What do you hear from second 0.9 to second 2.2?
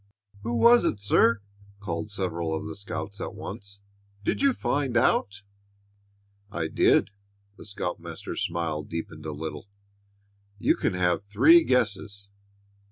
sir?" called